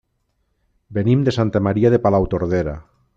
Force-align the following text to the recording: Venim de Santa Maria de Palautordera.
Venim 0.99 1.21
de 1.27 1.35
Santa 1.37 1.63
Maria 1.69 1.93
de 1.97 2.03
Palautordera. 2.07 2.75